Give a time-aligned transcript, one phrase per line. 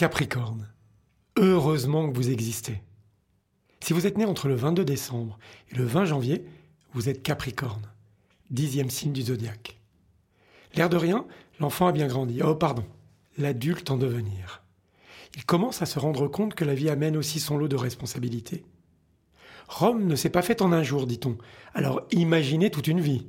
[0.00, 0.66] Capricorne.
[1.36, 2.82] Heureusement que vous existez.
[3.80, 5.38] Si vous êtes né entre le 22 décembre
[5.70, 6.46] et le 20 janvier,
[6.94, 7.86] vous êtes Capricorne,
[8.50, 9.78] dixième signe du zodiaque.
[10.74, 11.26] L'air de rien,
[11.58, 12.40] l'enfant a bien grandi.
[12.42, 12.86] Oh pardon,
[13.36, 14.62] l'adulte en devenir.
[15.34, 18.64] Il commence à se rendre compte que la vie amène aussi son lot de responsabilités.
[19.68, 21.36] Rome ne s'est pas faite en un jour, dit-on,
[21.74, 23.26] alors imaginez toute une vie.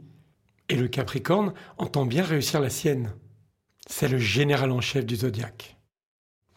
[0.71, 3.11] Et le Capricorne entend bien réussir la sienne.
[3.88, 5.75] C'est le général en chef du zodiaque.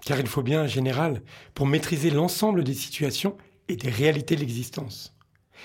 [0.06, 1.20] Car il faut bien un général
[1.52, 3.36] pour maîtriser l'ensemble des situations
[3.66, 5.16] et des réalités de l'existence.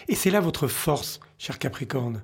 [0.07, 2.23] Et c'est là votre force, cher Capricorne.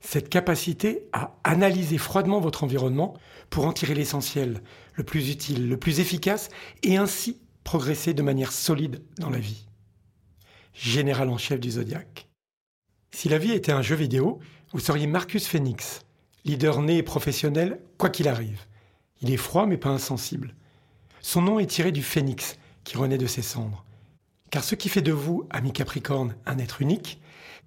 [0.00, 3.14] Cette capacité à analyser froidement votre environnement
[3.48, 6.50] pour en tirer l'essentiel, le plus utile, le plus efficace,
[6.82, 9.66] et ainsi progresser de manière solide dans la vie.
[10.74, 12.28] Général en chef du zodiaque.
[13.14, 14.40] Si la vie était un jeu vidéo,
[14.72, 16.00] vous seriez Marcus Phoenix,
[16.44, 18.66] leader né et professionnel, quoi qu'il arrive.
[19.22, 20.56] Il est froid mais pas insensible.
[21.20, 23.84] Son nom est tiré du phénix qui renaît de ses cendres.
[24.50, 27.20] Car ce qui fait de vous, ami Capricorne, un être unique,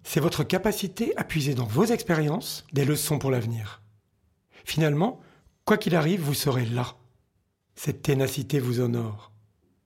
[0.04, 3.82] c'est votre capacité à puiser dans vos expériences des leçons pour l'avenir.
[4.66, 5.22] Finalement,
[5.64, 6.98] quoi qu'il arrive, vous serez là.
[7.74, 9.32] Cette ténacité vous honore.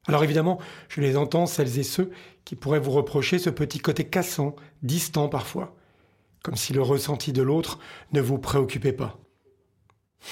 [0.07, 2.11] Alors évidemment, je les entends, celles et ceux
[2.44, 5.75] qui pourraient vous reprocher ce petit côté cassant, distant parfois,
[6.43, 7.80] comme si le ressenti de l'autre
[8.11, 9.19] ne vous préoccupait pas.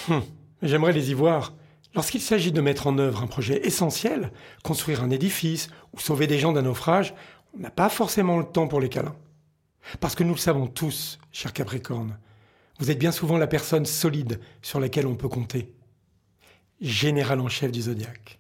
[0.10, 0.24] Hum,
[0.62, 1.54] j'aimerais les y voir,
[1.96, 4.32] Lorsqu'il s'agit de mettre en œuvre un projet essentiel,
[4.64, 7.16] construire un édifice ou sauver des gens d'un naufrage,
[7.58, 9.16] on n'a pas forcément le temps pour les câlins.
[10.00, 12.20] Parce que nous le savons tous, cher Capricorne,
[12.78, 15.74] vous êtes bien souvent la personne solide sur laquelle on peut compter.
[16.80, 18.39] Général en chef du zodiaque.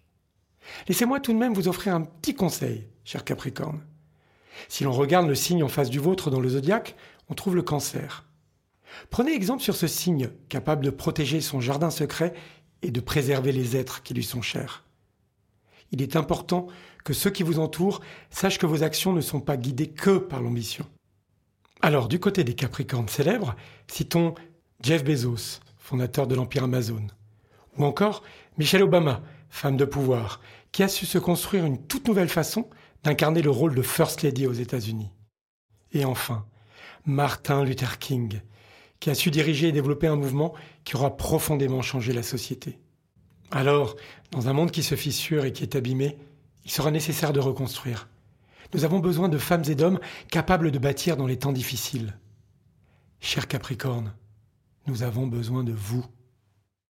[0.88, 3.82] Laissez-moi tout de même vous offrir un petit conseil, cher Capricorne.
[4.68, 6.96] Si l'on regarde le signe en face du vôtre dans le zodiaque,
[7.30, 8.26] on trouve le cancer.
[9.10, 12.34] Prenez exemple sur ce signe capable de protéger son jardin secret
[12.82, 14.84] et de préserver les êtres qui lui sont chers.
[15.92, 16.68] Il est important
[17.04, 20.42] que ceux qui vous entourent sachent que vos actions ne sont pas guidées que par
[20.42, 20.86] l'ambition.
[21.82, 23.56] Alors, du côté des Capricornes célèbres,
[23.88, 24.36] citons
[24.84, 27.08] Jeff Bezos, fondateur de l'Empire Amazon,
[27.78, 28.22] ou encore
[28.58, 32.70] Michelle Obama, femme de pouvoir, qui a su se construire une toute nouvelle façon
[33.04, 35.12] d'incarner le rôle de First Lady aux États-Unis.
[35.92, 36.46] Et enfin,
[37.06, 38.42] Martin Luther King,
[39.00, 42.80] qui a su diriger et développer un mouvement qui aura profondément changé la société.
[43.52, 43.96] Alors,
[44.32, 46.18] dans un monde qui se fissure et qui est abîmé,
[46.66, 48.10] il sera nécessaire de reconstruire.
[48.74, 50.00] Nous avons besoin de femmes et d'hommes
[50.30, 52.18] capables de bâtir dans les temps difficiles.
[53.20, 54.14] Cher Capricorne,
[54.86, 56.06] nous avons besoin de vous.